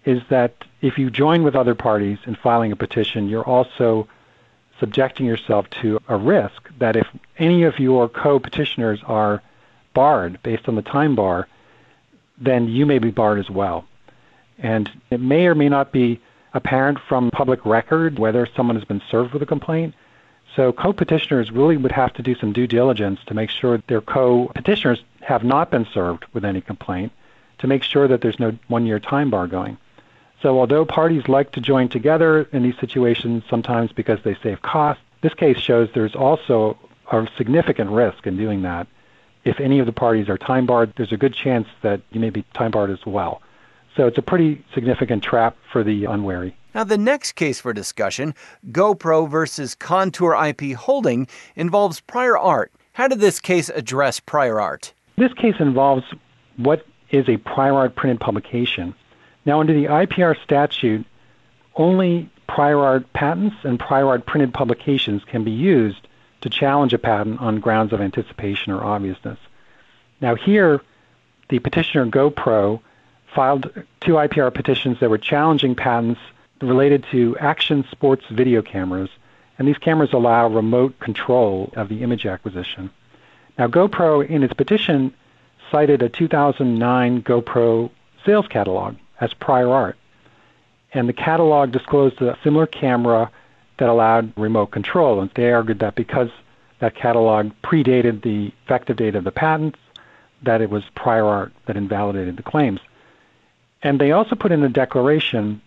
is 0.06 0.22
that 0.30 0.54
if 0.82 0.98
you 0.98 1.10
join 1.10 1.44
with 1.44 1.56
other 1.56 1.76
parties 1.76 2.20
in 2.26 2.36
filing 2.36 2.72
a 2.72 2.76
petition, 2.76 3.30
you're 3.30 3.44
also 3.44 4.08
subjecting 4.80 5.26
yourself 5.26 5.70
to 5.82 6.00
a 6.08 6.18
risk 6.18 6.70
that 6.80 6.96
if 6.96 7.08
any 7.38 7.64
of 7.64 7.80
your 7.80 8.08
co 8.10 8.40
petitioners 8.40 9.00
are 9.06 9.42
barred 9.94 10.42
based 10.44 10.68
on 10.68 10.76
the 10.76 10.82
time 10.82 11.16
bar, 11.16 11.48
then 12.38 12.68
you 12.68 12.86
may 12.86 13.00
be 13.00 13.12
barred 13.12 13.40
as 13.40 13.50
well. 13.50 13.86
And 14.58 14.90
it 15.10 15.20
may 15.20 15.48
or 15.48 15.56
may 15.56 15.70
not 15.70 15.92
be 15.92 16.20
apparent 16.54 17.00
from 17.00 17.32
public 17.32 17.66
record 17.66 18.20
whether 18.20 18.48
someone 18.56 18.76
has 18.76 18.86
been 18.86 19.02
served 19.10 19.34
with 19.34 19.42
a 19.42 19.46
complaint. 19.46 19.94
So 20.56 20.72
co-petitioners 20.72 21.52
really 21.52 21.78
would 21.78 21.92
have 21.92 22.14
to 22.14 22.24
do 22.24 22.36
some 22.36 22.54
due 22.54 22.68
diligence 22.68 23.20
to 23.28 23.34
make 23.34 23.50
sure 23.50 23.82
their 23.88 24.02
co-petitioners 24.02 25.04
have 25.22 25.44
not 25.44 25.70
been 25.70 25.86
served 25.94 26.26
with 26.34 26.44
any 26.44 26.62
complaint 26.62 27.12
to 27.60 27.68
make 27.68 27.84
sure 27.84 28.08
that 28.08 28.22
there's 28.22 28.40
no 28.40 28.58
one-year 28.68 29.00
time 29.00 29.30
bar 29.30 29.48
going. 29.48 29.78
So 30.42 30.60
although 30.60 30.86
parties 30.86 31.28
like 31.28 31.52
to 31.52 31.62
join 31.62 31.90
together 31.90 32.48
in 32.54 32.64
these 32.64 32.78
situations 32.80 33.44
sometimes 33.50 33.92
because 33.92 34.20
they 34.24 34.36
save 34.42 34.62
costs, 34.62 35.04
this 35.22 35.34
case 35.34 35.58
shows 35.58 35.90
there's 35.94 36.16
also 36.16 36.78
a 37.12 37.28
significant 37.38 37.90
risk 37.90 38.26
in 38.26 38.38
doing 38.38 38.62
that. 38.62 38.88
If 39.44 39.60
any 39.60 39.80
of 39.80 39.86
the 39.86 39.92
parties 39.92 40.30
are 40.30 40.38
time 40.38 40.66
barred, 40.66 40.94
there's 40.96 41.12
a 41.12 41.18
good 41.18 41.34
chance 41.34 41.68
that 41.82 42.02
you 42.12 42.20
may 42.20 42.30
be 42.30 42.44
time 42.54 42.72
barred 42.72 42.92
as 42.92 43.06
well. 43.06 43.42
So 43.96 44.08
it's 44.08 44.18
a 44.18 44.22
pretty 44.22 44.64
significant 44.74 45.24
trap 45.24 45.58
for 45.72 45.84
the 45.84 46.06
unwary. 46.06 46.56
Now, 46.76 46.84
the 46.84 46.98
next 46.98 47.34
case 47.34 47.60
for 47.60 47.74
discussion, 47.74 48.36
GoPro 48.72 49.28
versus 49.28 49.74
Contour 49.74 50.36
IP 50.36 50.74
Holding, 50.74 51.28
involves 51.56 52.00
prior 52.00 52.38
art. 52.38 52.72
How 52.94 53.08
did 53.08 53.20
this 53.20 53.40
case 53.40 53.70
address 53.70 54.20
prior 54.20 54.62
art? 54.62 54.94
This 55.18 55.34
case 55.34 55.56
involves 55.60 56.04
what 56.58 56.86
is 57.10 57.28
a 57.28 57.38
prior 57.38 57.74
art 57.74 57.96
printed 57.96 58.20
publication. 58.20 58.94
Now, 59.46 59.60
under 59.60 59.74
the 59.74 59.86
IPR 59.86 60.42
statute, 60.44 61.06
only 61.76 62.30
prior 62.48 62.80
art 62.80 63.12
patents 63.14 63.56
and 63.64 63.80
prior 63.80 64.08
art 64.08 64.26
printed 64.26 64.54
publications 64.54 65.24
can 65.24 65.44
be 65.44 65.52
used 65.52 66.08
to 66.42 66.50
challenge 66.50 66.94
a 66.94 66.98
patent 66.98 67.40
on 67.40 67.60
grounds 67.60 67.94
of 67.94 68.02
anticipation 68.02 68.72
or 68.74 68.84
obviousness. 68.84 69.40
Now, 70.22 70.36
here, 70.36 70.82
the 71.50 71.60
petitioner 71.60 72.06
GoPro 72.08 72.82
filed 73.34 73.72
two 74.02 74.14
IPR 74.14 74.54
petitions 74.54 75.00
that 75.00 75.10
were 75.10 75.18
challenging 75.18 75.76
patents 75.76 76.20
related 76.62 77.06
to 77.12 77.38
action 77.38 77.86
sports 77.92 78.26
video 78.30 78.62
cameras, 78.62 79.10
and 79.58 79.68
these 79.68 79.78
cameras 79.78 80.14
allow 80.14 80.48
remote 80.48 81.00
control 81.00 81.72
of 81.76 81.90
the 81.90 82.02
image 82.02 82.26
acquisition. 82.26 82.90
Now, 83.58 83.68
GoPro, 83.68 84.28
in 84.28 84.44
its 84.44 84.54
petition, 84.54 85.14
cited 85.72 86.02
a 86.02 86.10
2009 86.10 87.24
GoPro 87.24 87.90
sales 88.26 88.48
catalog 88.48 88.96
as 89.20 89.34
prior 89.34 89.70
art, 89.70 89.98
and 90.94 91.08
the 91.08 91.14
catalog 91.14 91.72
disclosed 91.72 92.22
a 92.22 92.38
similar 92.44 92.66
camera 92.66 93.30
that 93.78 93.90
allowed 93.90 94.34
remote 94.38 94.68
control, 94.68 95.22
and 95.22 95.30
they 95.36 95.52
argued 95.52 95.80
that 95.80 95.96
because 95.96 96.30
that 96.80 96.96
catalog 96.96 97.52
predated 97.64 98.22
the 98.22 98.52
effective 98.64 98.98
date 98.98 99.16
of 99.16 99.24
the 99.24 99.32
patents, 99.32 99.80
that 100.44 100.62
it 100.62 100.70
was 100.70 100.84
prior 100.96 101.26
art 101.26 101.52
that 101.66 101.78
invalidated 101.78 102.38
the 102.38 102.44
claims. 102.44 102.80
And 103.84 104.00
they 104.00 104.12
also 104.12 104.36
put 104.36 104.52
in 104.52 104.64
a 104.64 104.70
declaration 104.70 105.62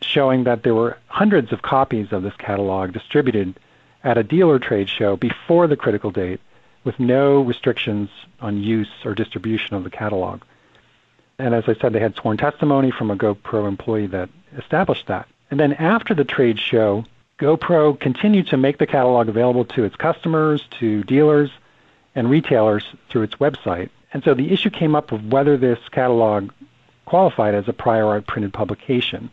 showing 0.00 0.44
that 0.44 0.62
there 0.62 0.74
were 0.74 0.98
hundreds 1.08 1.52
of 1.52 1.62
copies 1.62 2.12
of 2.12 2.22
this 2.22 2.36
catalog 2.36 2.92
distributed 2.92 3.58
at 4.04 4.18
a 4.18 4.22
dealer 4.22 4.58
trade 4.58 4.88
show 4.88 5.16
before 5.16 5.66
the 5.66 5.76
critical 5.76 6.10
date 6.10 6.40
with 6.84 6.98
no 7.00 7.40
restrictions 7.42 8.08
on 8.40 8.62
use 8.62 8.90
or 9.04 9.14
distribution 9.14 9.74
of 9.74 9.84
the 9.84 9.90
catalog. 9.90 10.42
And 11.38 11.54
as 11.54 11.64
I 11.68 11.74
said, 11.74 11.92
they 11.92 12.00
had 12.00 12.16
sworn 12.16 12.36
testimony 12.36 12.90
from 12.90 13.10
a 13.10 13.16
GoPro 13.16 13.68
employee 13.68 14.08
that 14.08 14.28
established 14.56 15.06
that. 15.06 15.28
And 15.50 15.58
then 15.58 15.72
after 15.74 16.14
the 16.14 16.24
trade 16.24 16.58
show, 16.58 17.04
GoPro 17.38 17.98
continued 17.98 18.48
to 18.48 18.56
make 18.56 18.78
the 18.78 18.86
catalog 18.86 19.28
available 19.28 19.64
to 19.66 19.84
its 19.84 19.94
customers, 19.94 20.64
to 20.80 21.04
dealers, 21.04 21.50
and 22.14 22.28
retailers 22.28 22.84
through 23.08 23.22
its 23.22 23.36
website. 23.36 23.90
And 24.12 24.24
so 24.24 24.34
the 24.34 24.50
issue 24.52 24.70
came 24.70 24.96
up 24.96 25.12
of 25.12 25.30
whether 25.30 25.56
this 25.56 25.78
catalog 25.90 26.50
qualified 27.04 27.54
as 27.54 27.68
a 27.68 27.72
prior 27.72 28.06
art 28.06 28.26
printed 28.26 28.52
publication. 28.52 29.30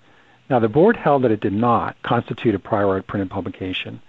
Now, 0.50 0.60
the 0.60 0.70
board 0.70 0.96
held 0.96 1.24
that 1.24 1.32
it 1.32 1.40
did 1.40 1.54
not 1.54 2.00
constitute 2.04 2.54
a 2.54 2.60
prior 2.60 2.88
art 2.88 3.08
printed 3.08 3.32
publication 3.32 4.00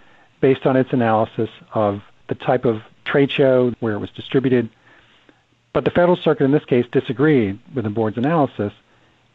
based 0.40 0.66
on 0.66 0.76
its 0.76 0.92
analysis 0.92 1.48
of 1.72 2.02
the 2.28 2.34
type 2.34 2.66
of 2.66 2.82
trade 3.04 3.30
show 3.30 3.72
where 3.80 3.94
it 3.94 3.98
was 3.98 4.10
distributed. 4.10 4.68
But 5.76 5.84
the 5.84 5.90
Federal 5.90 6.16
Circuit 6.16 6.44
in 6.44 6.52
this 6.52 6.64
case 6.64 6.86
disagreed 6.90 7.58
with 7.74 7.84
the 7.84 7.90
board's 7.90 8.16
analysis, 8.16 8.72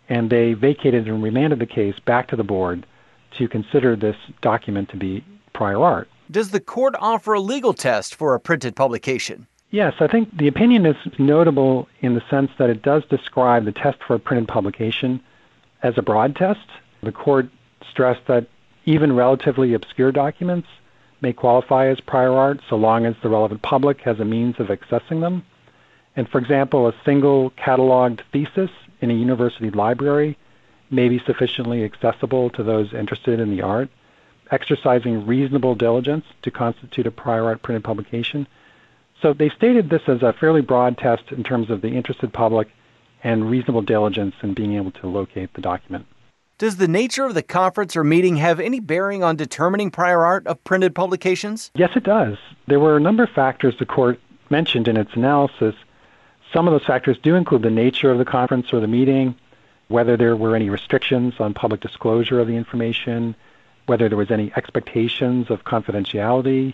and 0.09 0.31
they 0.31 0.53
vacated 0.53 1.07
and 1.07 1.21
remanded 1.21 1.59
the 1.59 1.67
case 1.67 1.93
back 1.99 2.29
to 2.29 2.35
the 2.35 2.43
board 2.43 2.83
to 3.37 3.47
consider 3.47 3.95
this 3.95 4.15
document 4.41 4.89
to 4.89 4.97
be 4.97 5.23
prior 5.53 5.79
art. 5.79 6.09
Does 6.31 6.49
the 6.49 6.59
court 6.59 6.95
offer 6.99 7.33
a 7.33 7.39
legal 7.39 7.73
test 7.73 8.15
for 8.15 8.33
a 8.33 8.39
printed 8.39 8.75
publication? 8.75 9.45
Yes, 9.69 9.93
I 9.99 10.07
think 10.07 10.35
the 10.35 10.47
opinion 10.47 10.87
is 10.87 10.95
notable 11.19 11.87
in 11.99 12.15
the 12.15 12.23
sense 12.27 12.49
that 12.57 12.71
it 12.71 12.81
does 12.81 13.05
describe 13.05 13.65
the 13.65 13.71
test 13.71 13.99
for 14.07 14.15
a 14.15 14.19
printed 14.19 14.47
publication 14.47 15.21
as 15.83 15.93
a 15.95 16.01
broad 16.01 16.35
test. 16.35 16.67
The 17.03 17.11
court 17.11 17.49
stressed 17.87 18.25
that 18.25 18.47
even 18.85 19.15
relatively 19.15 19.75
obscure 19.75 20.11
documents 20.11 20.69
may 21.21 21.33
qualify 21.33 21.85
as 21.85 21.99
prior 21.99 22.33
art 22.33 22.61
so 22.67 22.77
long 22.77 23.05
as 23.05 23.13
the 23.21 23.29
relevant 23.29 23.61
public 23.61 24.01
has 24.01 24.19
a 24.19 24.25
means 24.25 24.55
of 24.57 24.69
accessing 24.69 25.21
them. 25.21 25.43
And 26.15 26.27
for 26.27 26.39
example, 26.39 26.87
a 26.87 26.93
single 27.05 27.51
cataloged 27.51 28.21
thesis 28.31 28.69
in 28.99 29.11
a 29.11 29.13
university 29.13 29.69
library 29.69 30.37
may 30.89 31.07
be 31.07 31.19
sufficiently 31.19 31.83
accessible 31.83 32.49
to 32.51 32.63
those 32.63 32.93
interested 32.93 33.39
in 33.39 33.49
the 33.49 33.61
art. 33.61 33.89
Exercising 34.51 35.25
reasonable 35.25 35.75
diligence 35.75 36.25
to 36.41 36.51
constitute 36.51 37.07
a 37.07 37.11
prior 37.11 37.45
art 37.45 37.61
printed 37.61 37.83
publication. 37.83 38.45
So 39.21 39.33
they 39.33 39.49
stated 39.49 39.89
this 39.89 40.01
as 40.07 40.21
a 40.21 40.33
fairly 40.33 40.61
broad 40.61 40.97
test 40.97 41.31
in 41.31 41.43
terms 41.43 41.69
of 41.69 41.81
the 41.81 41.95
interested 41.95 42.33
public 42.33 42.67
and 43.23 43.49
reasonable 43.49 43.83
diligence 43.83 44.35
in 44.41 44.53
being 44.53 44.73
able 44.75 44.91
to 44.91 45.07
locate 45.07 45.53
the 45.53 45.61
document. 45.61 46.05
Does 46.57 46.77
the 46.77 46.87
nature 46.87 47.25
of 47.25 47.33
the 47.33 47.41
conference 47.41 47.95
or 47.95 48.03
meeting 48.03 48.35
have 48.37 48.59
any 48.59 48.79
bearing 48.79 49.23
on 49.23 49.35
determining 49.35 49.89
prior 49.89 50.25
art 50.25 50.45
of 50.45 50.63
printed 50.63 50.93
publications? 50.93 51.71
Yes, 51.73 51.91
it 51.95 52.03
does. 52.03 52.37
There 52.67 52.79
were 52.79 52.97
a 52.97 52.99
number 52.99 53.23
of 53.23 53.29
factors 53.29 53.75
the 53.79 53.85
court 53.85 54.19
mentioned 54.49 54.87
in 54.87 54.97
its 54.97 55.11
analysis. 55.13 55.75
Some 56.53 56.67
of 56.67 56.73
those 56.73 56.85
factors 56.85 57.17
do 57.21 57.35
include 57.35 57.61
the 57.61 57.69
nature 57.69 58.11
of 58.11 58.17
the 58.17 58.25
conference 58.25 58.73
or 58.73 58.79
the 58.79 58.87
meeting, 58.87 59.35
whether 59.87 60.17
there 60.17 60.35
were 60.35 60.55
any 60.55 60.69
restrictions 60.69 61.35
on 61.39 61.53
public 61.53 61.81
disclosure 61.81 62.39
of 62.39 62.47
the 62.47 62.55
information, 62.55 63.35
whether 63.85 64.09
there 64.09 64.17
was 64.17 64.31
any 64.31 64.51
expectations 64.55 65.49
of 65.49 65.63
confidentiality, 65.63 66.73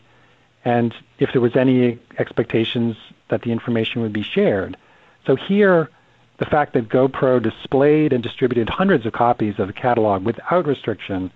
and 0.66 0.94
if 1.20 1.32
there 1.32 1.42
was 1.42 1.56
any 1.56 2.00
expectations 2.18 2.98
that 3.30 3.42
the 3.44 3.52
information 3.52 4.02
would 4.02 4.14
be 4.14 4.24
shared. 4.24 4.78
So 5.26 5.36
here, 5.36 5.90
the 6.38 6.46
fact 6.46 6.74
that 6.74 6.90
GoPro 6.90 7.42
displayed 7.42 8.14
and 8.14 8.24
distributed 8.24 8.70
hundreds 8.70 9.06
of 9.06 9.14
copies 9.14 9.60
of 9.60 9.68
the 9.68 9.74
catalog 9.74 10.24
without 10.24 10.68
restriction 10.68 11.32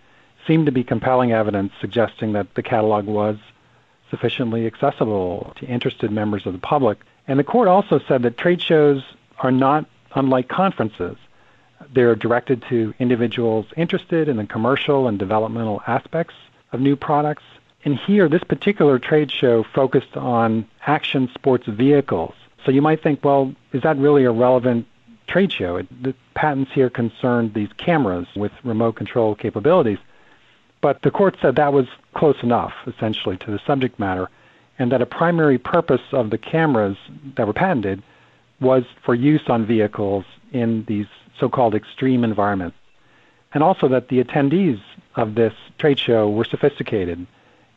seemed 0.47 0.65
to 0.65 0.71
be 0.71 0.83
compelling 0.83 1.31
evidence 1.31 1.73
suggesting 1.79 2.33
that 2.33 2.53
the 2.55 2.63
catalog 2.63 3.05
was 3.05 3.37
sufficiently 4.09 4.65
accessible 4.65 5.53
to 5.57 5.65
interested 5.65 6.11
members 6.11 6.45
of 6.45 6.53
the 6.53 6.59
public. 6.59 6.99
And 7.27 7.39
the 7.39 7.43
court 7.43 7.67
also 7.67 7.99
said 8.07 8.23
that 8.23 8.37
trade 8.37 8.61
shows 8.61 9.03
are 9.39 9.51
not 9.51 9.85
unlike 10.13 10.47
conferences. 10.47 11.17
They're 11.93 12.15
directed 12.15 12.63
to 12.69 12.93
individuals 12.99 13.65
interested 13.75 14.27
in 14.27 14.37
the 14.37 14.45
commercial 14.45 15.07
and 15.07 15.17
developmental 15.17 15.81
aspects 15.87 16.35
of 16.71 16.79
new 16.79 16.95
products. 16.95 17.43
And 17.83 17.97
here, 17.97 18.29
this 18.29 18.43
particular 18.43 18.99
trade 18.99 19.31
show 19.31 19.63
focused 19.63 20.15
on 20.15 20.67
action 20.85 21.29
sports 21.33 21.65
vehicles. 21.67 22.33
So 22.65 22.71
you 22.71 22.81
might 22.81 23.01
think, 23.01 23.23
well, 23.23 23.53
is 23.73 23.81
that 23.81 23.97
really 23.97 24.25
a 24.25 24.31
relevant 24.31 24.85
trade 25.27 25.51
show? 25.51 25.81
The 26.01 26.13
patents 26.35 26.71
here 26.71 26.89
concerned 26.89 27.53
these 27.53 27.73
cameras 27.77 28.27
with 28.35 28.51
remote 28.63 28.95
control 28.95 29.33
capabilities. 29.33 29.97
But 30.81 31.01
the 31.01 31.11
court 31.11 31.37
said 31.41 31.55
that 31.55 31.73
was 31.73 31.87
close 32.13 32.41
enough, 32.43 32.73
essentially, 32.85 33.37
to 33.37 33.51
the 33.51 33.59
subject 33.65 33.99
matter, 33.99 34.29
and 34.81 34.91
that 34.91 34.99
a 34.99 35.05
primary 35.05 35.59
purpose 35.59 36.01
of 36.11 36.31
the 36.31 36.39
cameras 36.39 36.97
that 37.35 37.45
were 37.45 37.53
patented 37.53 38.01
was 38.59 38.83
for 39.05 39.13
use 39.13 39.43
on 39.47 39.63
vehicles 39.63 40.25
in 40.53 40.83
these 40.85 41.05
so-called 41.39 41.75
extreme 41.75 42.23
environments. 42.23 42.75
And 43.53 43.61
also 43.61 43.87
that 43.89 44.07
the 44.07 44.23
attendees 44.23 44.81
of 45.15 45.35
this 45.35 45.53
trade 45.77 45.99
show 45.99 46.27
were 46.27 46.45
sophisticated 46.45 47.27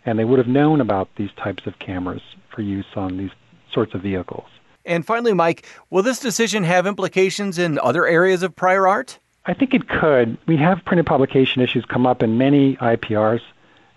and 0.06 0.18
they 0.18 0.25
would 0.25 0.38
have 0.38 0.49
known 0.49 0.80
about 0.80 1.14
these 1.16 1.28
types 1.37 1.66
of 1.66 1.78
cameras 1.78 2.23
for 2.49 2.62
use 2.62 2.87
on 2.96 3.18
these 3.18 3.32
sorts 3.70 3.92
of 3.92 4.00
vehicles. 4.00 4.49
And 4.87 5.04
finally, 5.04 5.34
Mike, 5.34 5.66
will 5.90 6.02
this 6.02 6.20
decision 6.20 6.64
have 6.64 6.87
implications 6.87 7.58
in 7.58 7.78
other 7.80 8.06
areas 8.06 8.42
of 8.42 8.56
prior 8.56 8.88
art? 8.88 9.18
I 9.44 9.52
think 9.52 9.75
it 9.75 9.90
could. 9.90 10.38
We 10.46 10.56
have 10.56 10.82
printed 10.87 11.04
publication 11.04 11.61
issues 11.61 11.84
come 11.84 12.06
up 12.06 12.23
in 12.23 12.38
many 12.38 12.76
IPRs 12.76 13.42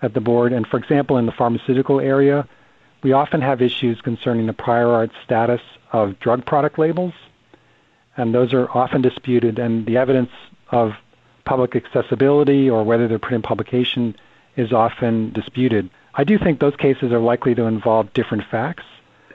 at 0.02 0.14
the 0.14 0.20
board. 0.20 0.52
And 0.52 0.68
for 0.68 0.78
example, 0.78 1.18
in 1.18 1.26
the 1.26 1.32
pharmaceutical 1.32 2.02
area, 2.02 2.46
we 3.04 3.14
often 3.14 3.42
have 3.42 3.62
issues 3.62 4.02
concerning 4.02 4.48
the 4.48 4.54
prior 4.54 4.90
art 4.90 5.12
status 5.24 5.62
of 5.92 6.20
drug 6.20 6.46
product 6.46 6.78
labels 6.78 7.14
and 8.18 8.34
those 8.34 8.54
are 8.54 8.70
often 8.72 9.02
disputed, 9.02 9.60
and 9.60 9.86
the 9.86 9.98
evidence 9.98 10.32
of 10.72 10.94
public 11.46 11.76
accessibility 11.76 12.70
or 12.70 12.84
whether 12.84 13.08
they're 13.08 13.20
printed 13.20 13.44
publication 13.44 14.16
is 14.58 14.74
often 14.74 15.32
disputed. 15.32 15.90
I 16.16 16.24
do 16.24 16.38
think 16.38 16.60
those 16.60 16.76
cases 16.76 17.14
are 17.14 17.20
likely 17.20 17.54
to 17.56 17.66
involve 17.66 18.12
different 18.14 18.44
facts, 18.44 18.84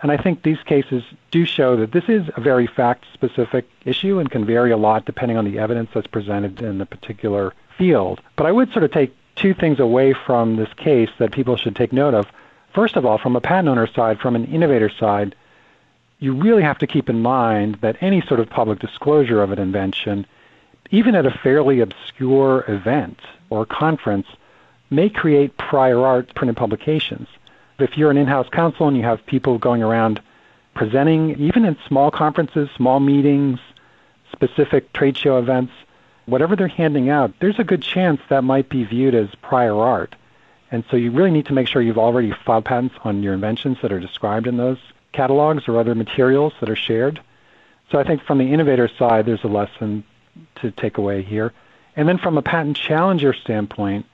and 0.02 0.10
I 0.10 0.16
think 0.16 0.42
these 0.42 0.60
cases 0.64 1.04
do 1.30 1.46
show 1.46 1.76
that 1.76 1.92
this 1.92 2.08
is 2.08 2.28
a 2.36 2.40
very 2.40 2.66
fact 2.66 3.04
specific 3.14 3.70
issue 3.84 4.18
and 4.18 4.28
can 4.28 4.44
vary 4.44 4.72
a 4.72 4.76
lot 4.76 5.04
depending 5.04 5.38
on 5.38 5.44
the 5.44 5.60
evidence 5.60 5.90
that's 5.94 6.08
presented 6.08 6.60
in 6.60 6.78
the 6.78 6.86
particular 6.86 7.54
field. 7.78 8.20
But 8.34 8.46
I 8.46 8.52
would 8.52 8.72
sort 8.72 8.84
of 8.84 8.90
take 8.90 9.14
two 9.36 9.54
things 9.54 9.78
away 9.78 10.12
from 10.12 10.56
this 10.56 10.72
case 10.74 11.08
that 11.18 11.30
people 11.30 11.56
should 11.56 11.76
take 11.76 11.92
note 11.92 12.14
of. 12.14 12.26
First 12.74 12.96
of 12.96 13.04
all, 13.04 13.18
from 13.18 13.36
a 13.36 13.40
patent 13.40 13.68
owner 13.68 13.86
side, 13.86 14.18
from 14.18 14.34
an 14.34 14.46
innovator 14.46 14.88
side, 14.88 15.34
you 16.20 16.34
really 16.34 16.62
have 16.62 16.78
to 16.78 16.86
keep 16.86 17.10
in 17.10 17.20
mind 17.20 17.76
that 17.82 17.96
any 18.00 18.22
sort 18.22 18.40
of 18.40 18.48
public 18.48 18.78
disclosure 18.78 19.42
of 19.42 19.50
an 19.50 19.58
invention, 19.58 20.24
even 20.90 21.14
at 21.14 21.26
a 21.26 21.38
fairly 21.42 21.80
obscure 21.80 22.64
event 22.68 23.18
or 23.50 23.66
conference, 23.66 24.26
may 24.88 25.10
create 25.10 25.56
prior 25.58 26.00
art 26.04 26.34
printed 26.34 26.56
publications. 26.56 27.28
If 27.78 27.98
you're 27.98 28.10
an 28.10 28.16
in-house 28.16 28.48
counsel 28.50 28.88
and 28.88 28.96
you 28.96 29.02
have 29.02 29.26
people 29.26 29.58
going 29.58 29.82
around 29.82 30.20
presenting, 30.74 31.38
even 31.40 31.64
in 31.64 31.76
small 31.88 32.10
conferences, 32.10 32.70
small 32.76 33.00
meetings, 33.00 33.58
specific 34.30 34.92
trade 34.92 35.18
show 35.18 35.38
events, 35.38 35.72
whatever 36.26 36.56
they're 36.56 36.68
handing 36.68 37.10
out, 37.10 37.34
there's 37.40 37.58
a 37.58 37.64
good 37.64 37.82
chance 37.82 38.20
that 38.28 38.44
might 38.44 38.68
be 38.68 38.84
viewed 38.84 39.14
as 39.14 39.34
prior 39.42 39.74
art. 39.74 40.14
And 40.72 40.84
so 40.90 40.96
you 40.96 41.10
really 41.10 41.30
need 41.30 41.46
to 41.46 41.52
make 41.52 41.68
sure 41.68 41.82
you've 41.82 41.98
already 41.98 42.32
filed 42.44 42.64
patents 42.64 42.94
on 43.04 43.22
your 43.22 43.34
inventions 43.34 43.76
that 43.82 43.92
are 43.92 44.00
described 44.00 44.46
in 44.46 44.56
those 44.56 44.78
catalogs 45.12 45.68
or 45.68 45.78
other 45.78 45.94
materials 45.94 46.54
that 46.60 46.70
are 46.70 46.76
shared. 46.76 47.20
So 47.90 47.98
I 47.98 48.04
think 48.04 48.22
from 48.22 48.38
the 48.38 48.50
innovator 48.50 48.88
side, 48.88 49.26
there's 49.26 49.44
a 49.44 49.48
lesson 49.48 50.02
to 50.56 50.70
take 50.70 50.96
away 50.96 51.20
here. 51.20 51.52
And 51.94 52.08
then 52.08 52.16
from 52.16 52.38
a 52.38 52.42
patent 52.42 52.78
challenger 52.78 53.34
standpoint, 53.34 54.06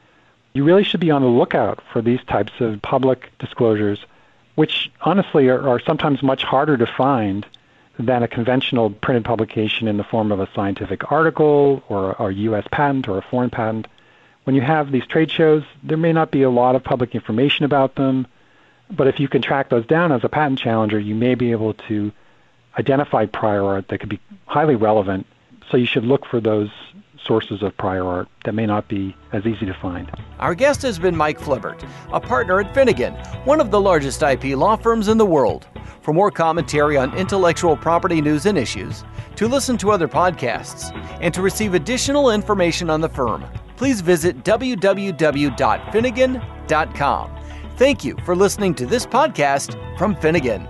you 0.52 0.64
really 0.64 0.82
should 0.82 0.98
be 0.98 1.12
on 1.12 1.22
the 1.22 1.28
lookout 1.28 1.80
for 1.92 2.02
these 2.02 2.22
types 2.24 2.52
of 2.58 2.82
public 2.82 3.30
disclosures, 3.38 4.04
which 4.56 4.90
honestly 5.02 5.48
are, 5.48 5.68
are 5.68 5.78
sometimes 5.78 6.24
much 6.24 6.42
harder 6.42 6.76
to 6.76 6.86
find 6.86 7.46
than 8.00 8.24
a 8.24 8.28
conventional 8.28 8.90
printed 8.90 9.24
publication 9.24 9.86
in 9.86 9.96
the 9.96 10.02
form 10.04 10.32
of 10.32 10.40
a 10.40 10.48
scientific 10.54 11.12
article 11.12 11.84
or 11.88 12.16
a 12.18 12.32
U.S. 12.32 12.66
patent 12.72 13.06
or 13.06 13.18
a 13.18 13.22
foreign 13.22 13.50
patent. 13.50 13.86
When 14.48 14.54
you 14.54 14.62
have 14.62 14.90
these 14.90 15.06
trade 15.06 15.30
shows, 15.30 15.62
there 15.82 15.98
may 15.98 16.10
not 16.10 16.30
be 16.30 16.40
a 16.40 16.48
lot 16.48 16.74
of 16.74 16.82
public 16.82 17.14
information 17.14 17.66
about 17.66 17.96
them. 17.96 18.26
But 18.90 19.06
if 19.06 19.20
you 19.20 19.28
can 19.28 19.42
track 19.42 19.68
those 19.68 19.84
down 19.84 20.10
as 20.10 20.24
a 20.24 20.30
patent 20.30 20.58
challenger, 20.58 20.98
you 20.98 21.14
may 21.14 21.34
be 21.34 21.50
able 21.50 21.74
to 21.74 22.10
identify 22.78 23.26
prior 23.26 23.62
art 23.62 23.88
that 23.88 23.98
could 23.98 24.08
be 24.08 24.18
highly 24.46 24.74
relevant. 24.74 25.26
So 25.70 25.76
you 25.76 25.84
should 25.84 26.06
look 26.06 26.24
for 26.24 26.40
those 26.40 26.70
sources 27.22 27.62
of 27.62 27.76
prior 27.76 28.06
art 28.06 28.26
that 28.46 28.54
may 28.54 28.64
not 28.64 28.88
be 28.88 29.14
as 29.34 29.44
easy 29.44 29.66
to 29.66 29.74
find. 29.74 30.10
Our 30.38 30.54
guest 30.54 30.80
has 30.80 30.98
been 30.98 31.14
Mike 31.14 31.38
Flibbert, 31.38 31.86
a 32.10 32.18
partner 32.18 32.58
at 32.58 32.72
Finnegan, 32.72 33.12
one 33.44 33.60
of 33.60 33.70
the 33.70 33.82
largest 33.82 34.22
IP 34.22 34.56
law 34.56 34.76
firms 34.76 35.08
in 35.08 35.18
the 35.18 35.26
world. 35.26 35.66
For 36.00 36.14
more 36.14 36.30
commentary 36.30 36.96
on 36.96 37.14
intellectual 37.18 37.76
property 37.76 38.22
news 38.22 38.46
and 38.46 38.56
issues, 38.56 39.04
to 39.36 39.46
listen 39.46 39.76
to 39.76 39.90
other 39.90 40.08
podcasts, 40.08 40.90
and 41.20 41.34
to 41.34 41.42
receive 41.42 41.74
additional 41.74 42.30
information 42.30 42.88
on 42.88 43.02
the 43.02 43.10
firm, 43.10 43.44
please 43.78 44.02
visit 44.02 44.44
www.finnegan.com. 44.44 47.30
Thank 47.76 48.04
you 48.04 48.16
for 48.24 48.34
listening 48.34 48.74
to 48.74 48.84
this 48.84 49.06
podcast 49.06 49.96
from 49.96 50.16
Finnegan. 50.16 50.66